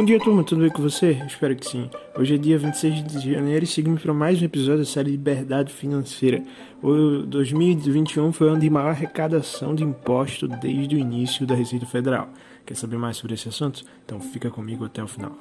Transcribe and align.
Bom 0.00 0.04
dia, 0.06 0.18
turma, 0.18 0.42
tudo 0.42 0.62
bem 0.62 0.70
com 0.70 0.80
você? 0.80 1.10
Espero 1.26 1.54
que 1.54 1.66
sim. 1.66 1.90
Hoje 2.16 2.34
é 2.34 2.38
dia 2.38 2.56
26 2.56 3.04
de 3.04 3.34
janeiro 3.34 3.66
e 3.66 3.68
seguimos 3.68 4.00
para 4.00 4.14
mais 4.14 4.40
um 4.40 4.46
episódio 4.46 4.78
da 4.78 4.86
série 4.86 5.10
Liberdade 5.10 5.70
Financeira. 5.70 6.42
O 6.82 7.18
2021 7.18 8.32
foi 8.32 8.46
o 8.46 8.50
ano 8.52 8.60
de 8.60 8.70
maior 8.70 8.92
arrecadação 8.92 9.74
de 9.74 9.84
imposto 9.84 10.48
desde 10.48 10.96
o 10.96 10.98
início 10.98 11.46
da 11.46 11.54
Receita 11.54 11.84
Federal. 11.84 12.30
Quer 12.64 12.76
saber 12.76 12.96
mais 12.96 13.18
sobre 13.18 13.34
esse 13.34 13.50
assunto? 13.50 13.84
Então 14.06 14.18
fica 14.18 14.48
comigo 14.48 14.86
até 14.86 15.02
o 15.02 15.06
final. 15.06 15.36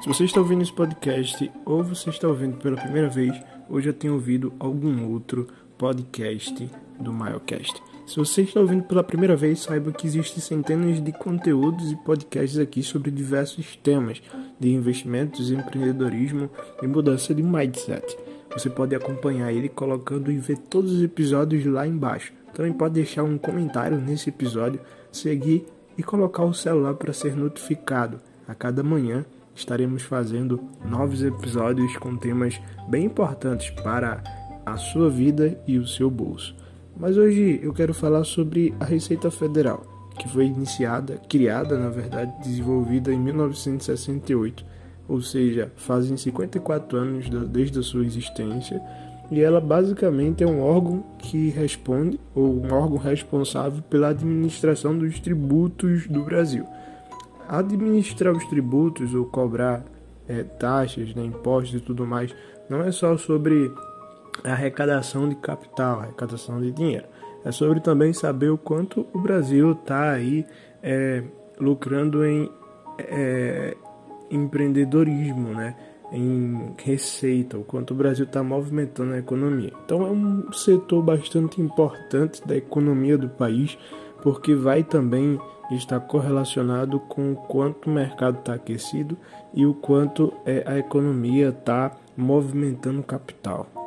Se 0.00 0.06
você 0.06 0.24
está 0.24 0.38
ouvindo 0.38 0.62
esse 0.62 0.72
podcast 0.72 1.50
ou 1.64 1.82
você 1.82 2.10
está 2.10 2.28
ouvindo 2.28 2.58
pela 2.58 2.76
primeira 2.76 3.08
vez, 3.08 3.36
ou 3.68 3.80
já 3.80 3.92
tem 3.92 4.08
ouvido 4.08 4.52
algum 4.60 5.10
outro 5.10 5.48
podcast 5.78 6.70
do 6.98 7.12
Milecast. 7.12 7.80
Se 8.06 8.16
você 8.16 8.42
está 8.42 8.58
ouvindo 8.58 8.82
pela 8.82 9.04
primeira 9.04 9.36
vez, 9.36 9.60
saiba 9.60 9.92
que 9.92 10.06
existem 10.06 10.40
centenas 10.40 11.02
de 11.02 11.12
conteúdos 11.12 11.92
e 11.92 11.96
podcasts 11.96 12.58
aqui 12.58 12.82
sobre 12.82 13.10
diversos 13.10 13.76
temas 13.76 14.20
de 14.58 14.70
investimentos, 14.70 15.50
empreendedorismo 15.50 16.50
e 16.82 16.86
mudança 16.86 17.32
de 17.32 17.42
mindset. 17.42 18.18
Você 18.52 18.68
pode 18.68 18.94
acompanhar 18.94 19.52
ele 19.52 19.68
colocando 19.68 20.32
e 20.32 20.38
ver 20.38 20.58
todos 20.58 20.92
os 20.92 21.02
episódios 21.02 21.64
lá 21.66 21.86
embaixo. 21.86 22.32
Também 22.54 22.72
pode 22.72 22.94
deixar 22.94 23.22
um 23.22 23.38
comentário 23.38 23.98
nesse 23.98 24.30
episódio, 24.30 24.80
seguir 25.12 25.66
e 25.96 26.02
colocar 26.02 26.44
o 26.44 26.54
celular 26.54 26.94
para 26.94 27.12
ser 27.12 27.36
notificado. 27.36 28.20
A 28.48 28.54
cada 28.54 28.82
manhã 28.82 29.24
estaremos 29.54 30.02
fazendo 30.02 30.60
novos 30.84 31.22
episódios 31.22 31.96
com 31.98 32.16
temas 32.16 32.60
bem 32.88 33.04
importantes 33.04 33.70
para 33.70 34.22
a 34.72 34.76
sua 34.76 35.08
vida 35.08 35.58
e 35.66 35.78
o 35.78 35.86
seu 35.86 36.10
bolso. 36.10 36.54
Mas 36.96 37.16
hoje 37.16 37.60
eu 37.62 37.72
quero 37.72 37.94
falar 37.94 38.24
sobre 38.24 38.74
a 38.80 38.84
Receita 38.84 39.30
Federal, 39.30 39.82
que 40.18 40.28
foi 40.28 40.46
iniciada, 40.46 41.20
criada, 41.28 41.78
na 41.78 41.88
verdade, 41.88 42.32
desenvolvida 42.42 43.12
em 43.12 43.18
1968, 43.18 44.64
ou 45.08 45.22
seja, 45.22 45.72
fazem 45.76 46.16
54 46.16 46.98
anos 46.98 47.30
desde 47.48 47.78
a 47.78 47.82
sua 47.82 48.04
existência, 48.04 48.82
e 49.30 49.40
ela 49.40 49.60
basicamente 49.60 50.42
é 50.42 50.46
um 50.46 50.60
órgão 50.60 51.04
que 51.18 51.50
responde, 51.50 52.18
ou 52.34 52.62
um 52.62 52.72
órgão 52.72 52.96
responsável 52.96 53.82
pela 53.88 54.08
administração 54.08 54.96
dos 54.96 55.20
tributos 55.20 56.06
do 56.06 56.24
Brasil. 56.24 56.66
Administrar 57.48 58.34
os 58.34 58.44
tributos 58.46 59.14
ou 59.14 59.24
cobrar 59.24 59.84
é, 60.26 60.42
taxas, 60.42 61.14
né, 61.14 61.24
impostos 61.24 61.80
e 61.80 61.80
tudo 61.80 62.06
mais, 62.06 62.34
não 62.68 62.82
é 62.82 62.90
só 62.90 63.16
sobre 63.16 63.70
arrecadação 64.44 65.28
de 65.28 65.34
capital, 65.36 66.00
arrecadação 66.00 66.60
de 66.60 66.70
dinheiro. 66.70 67.06
É 67.44 67.52
sobre 67.52 67.80
também 67.80 68.12
saber 68.12 68.50
o 68.50 68.58
quanto 68.58 69.06
o 69.12 69.18
Brasil 69.18 69.72
está 69.72 70.10
aí 70.10 70.44
é, 70.82 71.22
lucrando 71.58 72.24
em 72.24 72.50
é, 72.98 73.76
empreendedorismo, 74.30 75.50
né? 75.54 75.74
em 76.10 76.74
receita, 76.78 77.58
o 77.58 77.64
quanto 77.64 77.92
o 77.92 77.96
Brasil 77.96 78.24
está 78.24 78.42
movimentando 78.42 79.12
a 79.12 79.18
economia. 79.18 79.72
Então 79.84 80.06
é 80.06 80.10
um 80.10 80.50
setor 80.52 81.02
bastante 81.02 81.60
importante 81.60 82.46
da 82.46 82.56
economia 82.56 83.18
do 83.18 83.28
país, 83.28 83.78
porque 84.22 84.54
vai 84.54 84.82
também 84.82 85.38
estar 85.70 86.00
correlacionado 86.00 86.98
com 87.00 87.32
o 87.32 87.36
quanto 87.36 87.90
o 87.90 87.92
mercado 87.92 88.38
está 88.38 88.54
aquecido 88.54 89.16
e 89.52 89.66
o 89.66 89.74
quanto 89.74 90.32
é, 90.46 90.62
a 90.66 90.78
economia 90.78 91.50
está 91.50 91.94
movimentando 92.16 93.02
capital 93.02 93.77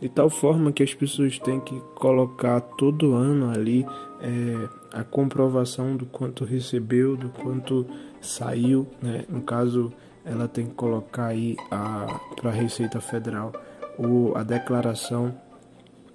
de 0.00 0.08
tal 0.08 0.30
forma 0.30 0.72
que 0.72 0.82
as 0.82 0.94
pessoas 0.94 1.38
têm 1.38 1.60
que 1.60 1.78
colocar 1.94 2.60
todo 2.60 3.14
ano 3.14 3.50
ali 3.50 3.86
é, 4.20 4.68
a 4.92 5.04
comprovação 5.04 5.96
do 5.96 6.06
quanto 6.06 6.44
recebeu, 6.44 7.16
do 7.16 7.28
quanto 7.28 7.86
saiu, 8.20 8.86
né? 9.02 9.24
No 9.28 9.42
caso, 9.42 9.92
ela 10.24 10.48
tem 10.48 10.66
que 10.66 10.74
colocar 10.74 11.26
aí 11.26 11.56
para 11.68 12.50
a 12.50 12.52
Receita 12.52 13.00
Federal 13.00 13.52
o, 13.98 14.32
a 14.34 14.42
declaração 14.42 15.34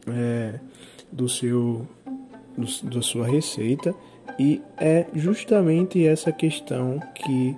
é, 0.07 0.59
do 1.11 1.27
seu 1.29 1.87
do, 2.57 2.89
da 2.89 3.01
sua 3.01 3.27
receita 3.27 3.93
e 4.39 4.61
é 4.77 5.05
justamente 5.13 6.05
essa 6.05 6.31
questão 6.31 6.99
que 7.13 7.55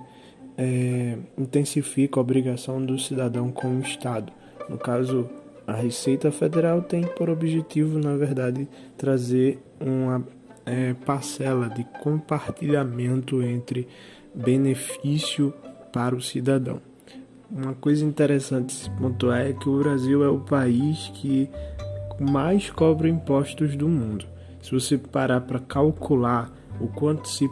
é, 0.58 1.18
intensifica 1.38 2.20
a 2.20 2.22
obrigação 2.22 2.84
do 2.84 2.98
cidadão 2.98 3.52
com 3.52 3.78
o 3.78 3.80
Estado. 3.80 4.34
No 4.68 4.78
caso, 4.78 5.30
a 5.68 5.74
Receita 5.74 6.32
Federal 6.32 6.82
tem 6.82 7.04
por 7.04 7.30
objetivo, 7.30 8.00
na 8.00 8.16
verdade, 8.16 8.70
trazer 8.98 9.60
uma 9.82 10.26
é, 10.66 10.94
parcela 10.94 11.70
de 11.70 11.84
compartilhamento 12.02 13.44
entre 13.44 13.86
benefício 14.34 15.54
para 15.92 16.16
o 16.16 16.22
cidadão. 16.22 16.82
Uma 17.52 17.74
coisa 17.74 18.06
interessante 18.06 18.72
se 18.72 18.90
pontuar 18.92 19.42
é 19.42 19.52
que 19.52 19.68
o 19.68 19.80
Brasil 19.80 20.24
é 20.24 20.30
o 20.30 20.40
país 20.40 21.12
que 21.14 21.50
mais 22.18 22.70
cobra 22.70 23.10
impostos 23.10 23.76
do 23.76 23.90
mundo. 23.90 24.26
Se 24.62 24.72
você 24.72 24.98
parar 24.98 25.42
para 25.42 25.60
calcular 25.60 26.50
o 26.80 26.88
quanto 26.88 27.28
se 27.28 27.50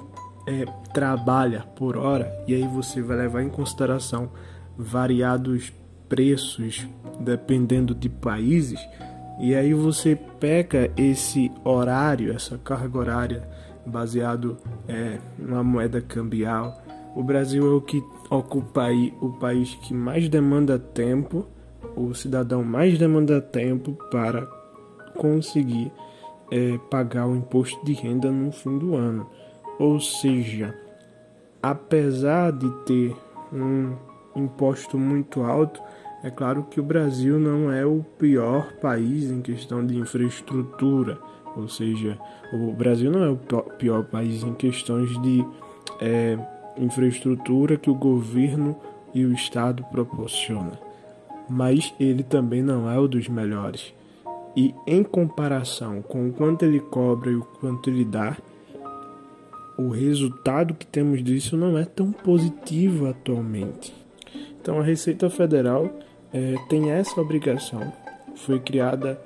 é, 0.48 0.66
trabalha 0.94 1.62
por 1.76 1.98
hora, 1.98 2.32
e 2.48 2.56
aí 2.56 2.68
você 2.68 3.02
vai 3.02 3.18
levar 3.18 3.44
em 3.44 3.50
consideração 3.50 4.30
variados 4.78 5.74
preços 6.16 6.88
dependendo 7.20 7.94
de 7.94 8.08
países, 8.08 8.80
e 9.38 9.54
aí 9.54 9.74
você 9.74 10.16
pega 10.40 10.90
esse 10.96 11.52
horário, 11.64 12.34
essa 12.34 12.58
carga 12.58 12.98
horária 12.98 13.50
baseado 13.86 14.58
é, 14.88 15.20
numa 15.38 15.62
moeda 15.62 16.02
cambial. 16.02 16.82
O 17.14 17.22
Brasil 17.22 17.70
é 17.70 17.76
o 17.76 17.82
que 17.82 18.02
ocupa 18.30 18.84
aí 18.84 19.14
o 19.22 19.30
país 19.34 19.76
que 19.76 19.94
mais 19.94 20.30
demanda 20.30 20.80
tempo, 20.80 21.46
o 21.98 22.14
cidadão 22.14 22.64
mais 22.64 22.98
demanda 22.98 23.42
tempo 23.42 23.98
para 24.10 24.48
conseguir 25.18 25.92
é, 26.50 26.78
pagar 26.90 27.28
o 27.28 27.36
imposto 27.36 27.86
de 27.86 27.92
renda 27.92 28.32
no 28.32 28.54
fim 28.54 28.78
do 28.78 28.96
ano. 28.96 29.30
Ou 29.78 30.00
seja, 30.00 30.74
apesar 31.62 32.54
de 32.54 32.70
ter 32.86 33.16
um 33.52 33.96
imposto 34.36 34.98
muito 34.98 35.42
alto, 35.44 35.82
é 36.26 36.32
claro 36.32 36.64
que 36.64 36.80
o 36.80 36.84
Brasil 36.84 37.38
não 37.38 37.72
é 37.72 37.86
o 37.86 38.04
pior 38.18 38.74
país 38.82 39.30
em 39.30 39.44
questão 39.44 39.86
de 39.86 39.96
infraestrutura, 39.96 41.20
ou 41.56 41.70
seja, 41.70 42.18
o 42.52 42.74
Brasil 42.74 43.12
não 43.12 43.24
é 43.24 43.30
o 43.30 43.38
pior 43.78 44.04
país 44.06 44.42
em 44.42 44.56
questões 44.56 45.10
de 45.22 45.46
é, 46.02 46.36
infraestrutura 46.80 47.78
que 47.78 47.92
o 47.92 47.94
governo 47.94 48.76
e 49.14 49.24
o 49.24 49.34
Estado 49.34 49.86
proporciona, 49.92 50.80
mas 51.48 51.94
ele 52.00 52.24
também 52.24 52.64
não 52.64 52.90
é 52.90 52.98
o 52.98 53.08
dos 53.08 53.30
melhores. 53.30 53.94
E 54.56 54.74
em 54.88 55.04
comparação 55.04 56.02
com 56.02 56.28
o 56.28 56.34
quanto 56.34 56.66
ele 56.66 56.80
cobra 56.80 57.30
e 57.30 57.36
o 57.36 57.46
quanto 57.60 57.88
ele 57.88 58.04
dá, 58.04 58.36
o 59.78 59.90
resultado 59.90 60.74
que 60.74 60.88
temos 60.88 61.24
disso 61.24 61.56
não 61.56 61.78
é 61.78 61.86
tão 61.86 62.12
positivo 62.12 63.08
atualmente. 63.08 63.94
Então 64.60 64.80
a 64.80 64.84
Receita 64.84 65.30
Federal 65.30 65.88
é, 66.34 66.56
tem 66.70 66.92
essa 66.92 67.20
obrigação. 67.20 67.92
Foi 68.36 68.60
criada 68.60 69.20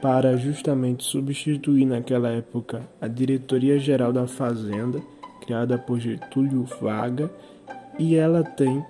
para 0.00 0.36
justamente 0.36 1.04
substituir 1.04 1.84
naquela 1.86 2.28
época 2.28 2.82
a 3.00 3.08
Diretoria 3.08 3.78
Geral 3.78 4.12
da 4.12 4.26
Fazenda, 4.26 5.00
criada 5.40 5.78
por 5.78 5.98
Getúlio 5.98 6.64
Vargas, 6.80 7.30
e 7.98 8.16
ela 8.16 8.42
tem 8.42 8.84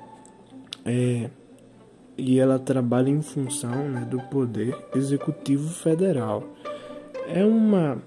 é, 0.85 1.31
e 2.19 2.39
ela 2.39 2.59
trabalha 2.59 3.11
em 3.11 3.21
função 3.21 3.89
né, 3.89 4.07
do 4.11 4.21
poder 4.23 4.77
executivo 4.95 5.69
federal. 5.69 6.45
É 7.29 7.45
uma 7.45 8.03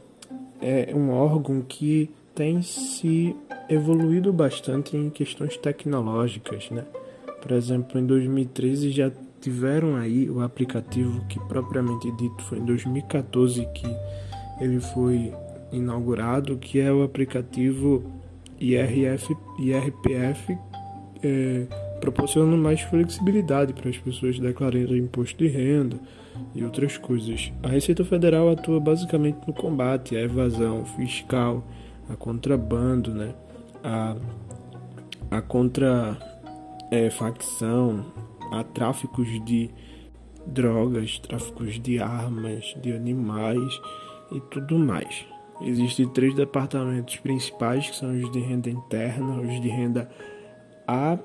é 0.61 0.93
um 0.93 1.11
órgão 1.11 1.61
que 1.61 2.09
tem 2.35 2.61
se 2.61 3.35
evoluído 3.69 4.33
bastante 4.33 4.97
em 4.97 5.09
questões 5.09 5.55
tecnológicas, 5.57 6.69
né? 6.69 6.85
Por 7.41 7.51
exemplo, 7.51 7.99
em 7.99 8.05
2013 8.05 8.91
já 8.91 9.11
tiveram 9.39 9.95
aí 9.95 10.29
o 10.29 10.41
aplicativo 10.41 11.23
que 11.27 11.39
propriamente 11.47 12.11
dito 12.11 12.43
foi 12.43 12.59
em 12.59 12.65
2014 12.65 13.65
que 13.73 13.87
ele 14.59 14.79
foi 14.79 15.33
inaugurado, 15.71 16.57
que 16.57 16.79
é 16.79 16.91
o 16.91 17.03
aplicativo 17.03 18.03
IRF, 18.59 19.35
IRPF, 19.59 20.57
é, 21.23 21.65
proporcionando 21.99 22.57
mais 22.57 22.81
flexibilidade 22.81 23.73
para 23.73 23.89
as 23.89 23.97
pessoas 23.97 24.39
declarando 24.39 24.95
imposto 24.95 25.37
de 25.37 25.47
renda 25.47 25.97
e 26.55 26.63
outras 26.63 26.97
coisas. 26.97 27.51
A 27.63 27.67
Receita 27.67 28.03
Federal 28.03 28.49
atua 28.49 28.79
basicamente 28.79 29.39
no 29.47 29.53
combate 29.53 30.15
à 30.15 30.21
evasão 30.21 30.85
fiscal, 30.85 31.63
a 32.09 32.15
contrabando, 32.15 33.13
né? 33.13 33.33
a, 33.83 34.15
a 35.31 35.41
contra 35.41 36.17
é, 36.91 37.09
facção, 37.09 38.05
a 38.51 38.63
tráficos 38.63 39.27
de 39.45 39.69
drogas, 40.45 41.19
tráficos 41.19 41.79
de 41.79 41.99
armas, 41.99 42.75
de 42.81 42.93
animais 42.93 43.81
e 44.31 44.39
tudo 44.41 44.77
mais. 44.77 45.25
Existem 45.61 46.07
três 46.07 46.33
departamentos 46.33 47.17
principais, 47.17 47.89
que 47.89 47.95
são 47.95 48.11
os 48.11 48.31
de 48.31 48.39
renda 48.39 48.69
interna, 48.69 49.41
os 49.41 49.61
de 49.61 49.67
renda 49.67 50.09
a, 50.87 51.17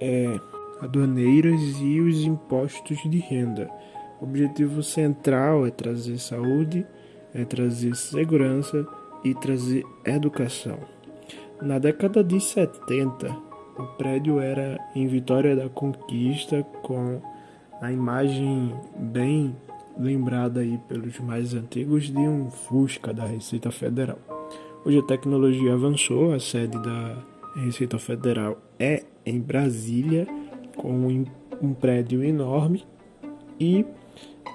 é, 0.00 0.40
aduaneiras 0.80 1.60
e 1.80 2.00
os 2.00 2.24
impostos 2.24 2.98
de 3.08 3.18
renda. 3.18 3.70
O 4.20 4.24
objetivo 4.24 4.82
central 4.82 5.66
é 5.66 5.70
trazer 5.70 6.18
saúde, 6.18 6.86
é 7.34 7.44
trazer 7.44 7.94
segurança 7.94 8.86
e 9.24 9.34
trazer 9.34 9.84
educação. 10.04 10.78
Na 11.60 11.78
década 11.78 12.24
de 12.24 12.40
70, 12.40 13.51
o 13.78 13.84
prédio 13.96 14.38
era 14.38 14.78
em 14.94 15.06
Vitória 15.06 15.56
da 15.56 15.68
Conquista 15.68 16.62
com 16.82 17.20
a 17.80 17.90
imagem 17.90 18.74
bem 18.96 19.56
lembrada 19.98 20.60
aí 20.60 20.78
pelos 20.88 21.18
mais 21.20 21.54
antigos 21.54 22.04
de 22.04 22.18
um 22.18 22.50
Fusca 22.50 23.12
da 23.12 23.24
Receita 23.24 23.70
Federal. 23.70 24.18
Hoje 24.84 24.98
a 24.98 25.02
tecnologia 25.02 25.74
avançou, 25.74 26.32
a 26.32 26.40
sede 26.40 26.78
da 26.82 27.16
Receita 27.56 27.98
Federal 27.98 28.58
é 28.78 29.04
em 29.24 29.40
Brasília, 29.40 30.26
com 30.76 31.24
um 31.60 31.74
prédio 31.74 32.24
enorme 32.24 32.84
e 33.58 33.84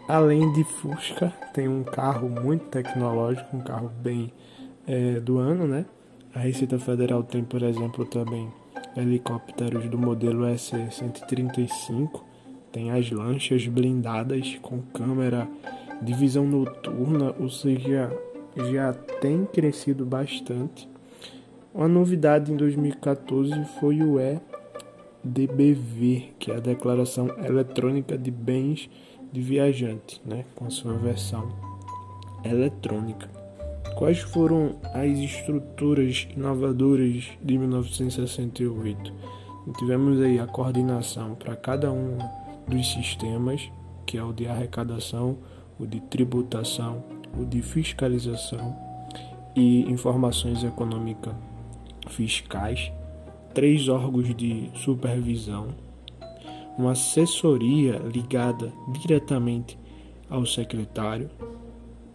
além 0.07 0.51
de 0.53 0.63
Fusca 0.63 1.33
tem 1.53 1.67
um 1.67 1.83
carro 1.83 2.29
muito 2.29 2.65
tecnológico, 2.65 3.55
um 3.55 3.61
carro 3.61 3.91
bem 4.01 4.31
é, 4.85 5.19
do 5.19 5.37
ano, 5.37 5.67
né? 5.67 5.85
A 6.33 6.39
Receita 6.39 6.77
Federal 6.77 7.23
tem, 7.23 7.43
por 7.43 7.63
exemplo, 7.63 8.05
também 8.05 8.47
helicópteros 8.97 9.87
do 9.89 9.97
modelo 9.97 10.45
SC-135 10.45 12.21
tem 12.71 12.91
as 12.91 13.09
lanchas 13.11 13.65
blindadas 13.67 14.57
com 14.61 14.81
câmera 14.81 15.47
de 16.01 16.13
visão 16.13 16.45
noturna, 16.45 17.33
ou 17.39 17.49
seja, 17.49 18.11
já 18.71 18.93
tem 18.93 19.45
crescido 19.45 20.05
bastante. 20.05 20.87
Uma 21.73 21.87
novidade 21.87 22.51
em 22.51 22.55
2014 22.55 23.65
foi 23.79 24.01
o 24.01 24.19
EDBV, 25.23 26.33
que 26.39 26.51
é 26.51 26.57
a 26.57 26.59
Declaração 26.59 27.29
Eletrônica 27.43 28.17
de 28.17 28.31
Bens 28.31 28.89
de 29.31 29.41
Viajante, 29.41 30.21
né, 30.25 30.45
com 30.55 30.65
a 30.65 30.69
sua 30.69 30.93
versão 30.93 31.47
eletrônica. 32.43 33.46
Quais 33.97 34.19
foram 34.19 34.75
as 34.93 35.17
estruturas 35.17 36.27
inovadoras 36.37 37.23
de 37.41 37.57
1968? 37.57 39.11
Tivemos 39.75 40.21
aí 40.21 40.39
a 40.39 40.45
coordenação 40.45 41.33
para 41.33 41.55
cada 41.55 41.91
uma 41.91 42.23
dos 42.67 42.93
sistemas, 42.93 43.71
que 44.05 44.15
é 44.15 44.23
o 44.23 44.31
de 44.31 44.47
arrecadação, 44.47 45.39
o 45.79 45.87
de 45.87 45.99
tributação, 45.99 47.03
o 47.35 47.43
de 47.43 47.63
fiscalização 47.63 48.77
e 49.55 49.91
informações 49.91 50.63
econômicas 50.63 51.33
fiscais, 52.07 52.91
três 53.51 53.89
órgãos 53.89 54.35
de 54.35 54.69
supervisão, 54.75 55.69
uma 56.77 56.91
assessoria 56.91 57.97
ligada 58.13 58.71
diretamente 59.01 59.75
ao 60.29 60.45
secretário. 60.45 61.31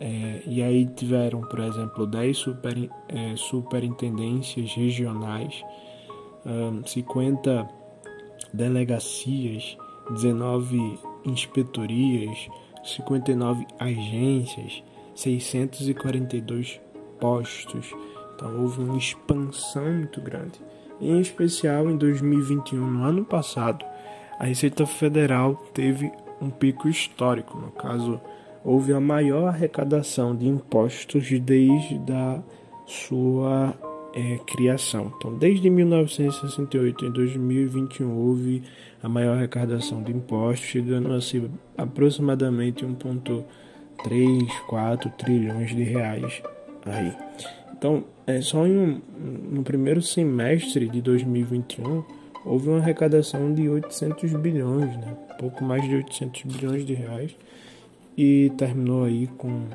É, 0.04 0.42
e 0.46 0.60
aí 0.60 0.84
tiveram, 0.84 1.42
por 1.42 1.60
exemplo, 1.60 2.04
10 2.08 2.36
super, 2.36 2.90
é, 3.08 3.36
superintendências 3.36 4.74
regionais, 4.74 5.62
50 6.84 7.68
delegacias 8.52 9.78
19 10.10 10.98
inspetorias, 11.24 12.48
59 12.82 13.64
agências, 13.78 14.82
642 15.14 16.80
postos. 17.20 17.94
Então 18.34 18.60
houve 18.60 18.82
uma 18.82 18.98
expansão 18.98 19.84
muito 19.84 20.20
grande. 20.20 20.60
Em 21.00 21.20
especial 21.20 21.88
em 21.88 21.96
2021, 21.96 22.84
no 22.84 23.04
ano 23.04 23.24
passado, 23.24 23.84
a 24.36 24.46
Receita 24.46 24.84
Federal 24.84 25.54
teve 25.72 26.10
um 26.40 26.50
pico 26.50 26.88
histórico. 26.88 27.56
No 27.56 27.70
caso, 27.70 28.20
houve 28.64 28.92
a 28.92 29.00
maior 29.00 29.48
arrecadação 29.48 30.36
de 30.36 30.46
impostos 30.46 31.28
desde 31.40 32.00
a 32.12 32.40
sua 32.86 33.74
é, 34.14 34.38
criação. 34.46 35.12
Então, 35.16 35.34
desde 35.34 35.68
1968 35.70 37.06
em 37.06 37.10
2021 37.10 38.16
houve 38.16 38.62
a 39.02 39.08
maior 39.08 39.36
arrecadação 39.36 40.00
de 40.02 40.12
impostos, 40.12 40.66
chegando 40.66 41.12
a 41.12 41.20
ser 41.20 41.50
aproximadamente 41.76 42.86
1,34 42.86 45.12
trilhões 45.16 45.74
de 45.74 45.82
reais 45.82 46.40
aí. 46.86 47.12
Então, 47.76 48.04
é 48.26 48.40
só 48.40 48.66
em 48.66 48.78
um, 48.78 49.02
no 49.50 49.62
primeiro 49.62 50.00
semestre 50.00 50.88
de 50.88 51.02
2021 51.02 52.02
houve 52.44 52.68
uma 52.68 52.78
arrecadação 52.78 53.52
de 53.52 53.68
800 53.68 54.32
bilhões, 54.34 54.96
né? 54.98 55.16
pouco 55.38 55.64
mais 55.64 55.82
de 55.82 55.96
800 55.96 56.42
bilhões 56.44 56.84
de 56.84 56.94
reais, 56.94 57.34
e 58.16 58.50
terminou 58.56 59.04
aí 59.04 59.26
com 59.38 59.66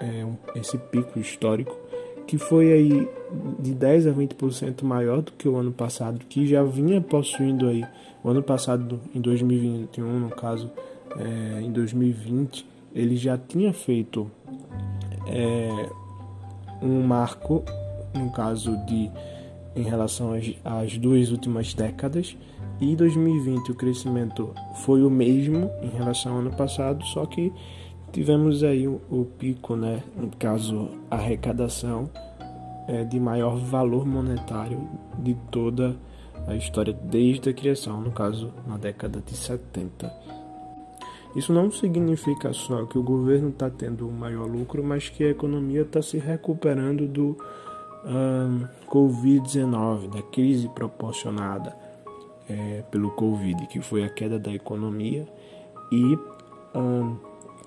é, 0.00 0.24
um, 0.24 0.36
esse 0.54 0.76
pico 0.78 1.18
histórico 1.18 1.76
que 2.26 2.38
foi 2.38 2.72
aí 2.72 3.08
de 3.60 3.72
10 3.72 4.08
a 4.08 4.12
20% 4.12 4.82
maior 4.82 5.22
do 5.22 5.32
que 5.32 5.48
o 5.48 5.56
ano 5.56 5.72
passado, 5.72 6.18
que 6.28 6.46
já 6.46 6.62
vinha 6.62 7.00
possuindo 7.00 7.68
aí 7.68 7.84
o 8.22 8.28
ano 8.28 8.42
passado 8.42 9.00
em 9.14 9.20
2021, 9.20 10.18
no 10.18 10.30
caso, 10.30 10.70
é, 11.16 11.60
em 11.60 11.70
2020, 11.70 12.66
ele 12.94 13.16
já 13.16 13.38
tinha 13.38 13.72
feito 13.72 14.28
é, 15.28 15.88
um 16.82 17.02
marco, 17.02 17.62
no 18.12 18.32
caso 18.32 18.76
de 18.86 19.10
em 19.76 19.82
relação 19.82 20.32
às, 20.32 20.54
às 20.64 20.98
duas 20.98 21.30
últimas 21.30 21.74
décadas, 21.74 22.36
e 22.80 22.96
2020 22.96 23.70
o 23.70 23.74
crescimento 23.74 24.52
foi 24.84 25.02
o 25.02 25.10
mesmo 25.10 25.70
em 25.82 25.88
relação 25.88 26.32
ao 26.32 26.38
ano 26.38 26.50
passado, 26.50 27.04
só 27.04 27.24
que 27.24 27.52
tivemos 28.12 28.64
aí 28.64 28.88
o, 28.88 29.00
o 29.10 29.24
pico, 29.38 29.76
né, 29.76 30.02
no 30.16 30.28
caso 30.36 30.90
arrecadação 31.10 32.10
é, 32.88 33.04
de 33.04 33.18
maior 33.18 33.56
valor 33.56 34.06
monetário 34.06 34.80
de 35.18 35.34
toda 35.50 35.96
a 36.46 36.54
história 36.54 36.92
desde 36.92 37.50
a 37.50 37.52
criação, 37.52 38.00
no 38.00 38.10
caso 38.10 38.52
na 38.66 38.76
década 38.76 39.22
de 39.24 39.36
70. 39.36 40.12
Isso 41.34 41.52
não 41.52 41.70
significa 41.70 42.52
só 42.52 42.86
que 42.86 42.98
o 42.98 43.02
governo 43.02 43.50
está 43.50 43.68
tendo 43.68 44.08
um 44.08 44.12
maior 44.12 44.46
lucro, 44.46 44.82
mas 44.82 45.08
que 45.08 45.24
a 45.24 45.30
economia 45.30 45.82
está 45.82 46.00
se 46.00 46.16
recuperando 46.16 47.06
do 47.06 47.36
um, 48.06 48.66
Covid-19, 48.88 50.08
da 50.08 50.22
crise 50.22 50.68
proporcionada 50.68 51.76
é, 52.48 52.82
pelo 52.90 53.10
Covid, 53.10 53.66
que 53.66 53.80
foi 53.80 54.04
a 54.04 54.08
queda 54.08 54.38
da 54.38 54.52
economia 54.52 55.26
e 55.90 56.18
um, 56.74 57.16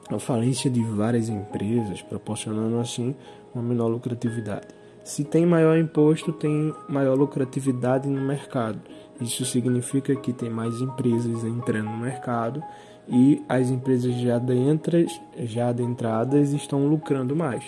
a 0.10 0.18
falência 0.18 0.70
de 0.70 0.82
várias 0.84 1.30
empresas, 1.30 2.02
proporcionando 2.02 2.80
assim 2.80 3.16
uma 3.54 3.64
menor 3.64 3.88
lucratividade. 3.88 4.68
Se 5.04 5.24
tem 5.24 5.46
maior 5.46 5.78
imposto, 5.78 6.32
tem 6.32 6.74
maior 6.88 7.18
lucratividade 7.18 8.08
no 8.08 8.22
mercado. 8.22 8.80
Isso 9.20 9.44
significa 9.46 10.16
que 10.16 10.32
tem 10.32 10.50
mais 10.50 10.80
empresas 10.82 11.44
entrando 11.44 11.90
no 11.90 11.98
mercado 11.98 12.64
e 13.08 13.44
as 13.50 13.70
empresas 13.70 14.14
já, 14.16 14.38
dentras, 14.38 15.20
já 15.40 15.70
adentradas 15.70 16.54
estão 16.54 16.88
lucrando 16.88 17.36
mais. 17.36 17.64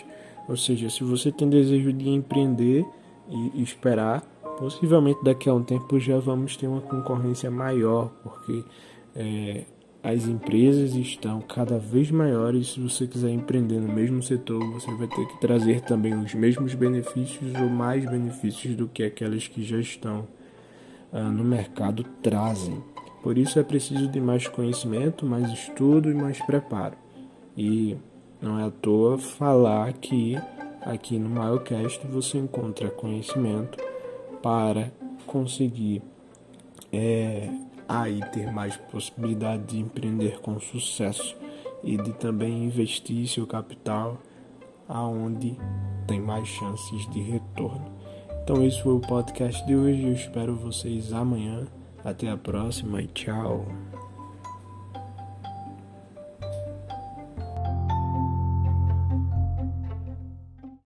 Ou 0.47 0.57
seja, 0.57 0.89
se 0.89 1.03
você 1.03 1.31
tem 1.31 1.49
desejo 1.49 1.93
de 1.93 2.09
empreender 2.09 2.85
e 3.29 3.61
esperar, 3.61 4.21
possivelmente 4.57 5.23
daqui 5.23 5.49
a 5.49 5.53
um 5.53 5.63
tempo 5.63 5.99
já 5.99 6.19
vamos 6.19 6.57
ter 6.57 6.67
uma 6.67 6.81
concorrência 6.81 7.49
maior, 7.49 8.11
porque 8.23 8.63
é, 9.15 9.63
as 10.03 10.25
empresas 10.25 10.95
estão 10.95 11.41
cada 11.41 11.77
vez 11.77 12.09
maiores. 12.11 12.73
Se 12.73 12.79
você 12.79 13.07
quiser 13.07 13.29
empreender 13.29 13.79
no 13.79 13.93
mesmo 13.93 14.21
setor, 14.21 14.59
você 14.71 14.91
vai 14.95 15.07
ter 15.07 15.27
que 15.27 15.39
trazer 15.39 15.81
também 15.81 16.13
os 16.13 16.33
mesmos 16.33 16.73
benefícios 16.73 17.53
ou 17.55 17.69
mais 17.69 18.03
benefícios 18.09 18.75
do 18.75 18.87
que 18.87 19.03
aquelas 19.03 19.47
que 19.47 19.63
já 19.63 19.77
estão 19.77 20.27
ah, 21.11 21.29
no 21.29 21.43
mercado 21.43 22.03
trazem. 22.21 22.83
Por 23.21 23.37
isso 23.37 23.59
é 23.59 23.63
preciso 23.63 24.07
de 24.07 24.19
mais 24.19 24.47
conhecimento, 24.47 25.25
mais 25.25 25.51
estudo 25.51 26.09
e 26.09 26.13
mais 26.13 26.39
preparo. 26.43 26.95
E 27.55 27.95
não 28.41 28.59
é 28.59 28.63
à 28.63 28.71
toa 28.71 29.17
falar 29.17 29.93
que 29.93 30.35
aqui 30.81 31.19
no 31.19 31.29
Milecast 31.29 32.05
você 32.07 32.39
encontra 32.39 32.89
conhecimento 32.89 33.77
para 34.41 34.91
conseguir 35.27 36.01
é, 36.91 37.49
aí 37.87 38.19
ter 38.31 38.51
mais 38.51 38.75
possibilidade 38.75 39.63
de 39.63 39.79
empreender 39.79 40.39
com 40.41 40.59
sucesso 40.59 41.35
e 41.83 41.97
de 41.97 42.13
também 42.13 42.65
investir 42.65 43.27
seu 43.27 43.45
capital 43.45 44.17
aonde 44.87 45.57
tem 46.07 46.19
mais 46.19 46.47
chances 46.47 47.09
de 47.11 47.21
retorno. 47.21 47.85
Então 48.43 48.65
esse 48.65 48.81
foi 48.81 48.93
o 48.93 48.99
podcast 48.99 49.65
de 49.65 49.75
hoje, 49.75 50.03
eu 50.03 50.13
espero 50.13 50.55
vocês 50.55 51.13
amanhã. 51.13 51.67
Até 52.03 52.29
a 52.29 52.37
próxima 52.37 52.99
e 52.99 53.07
tchau. 53.07 53.65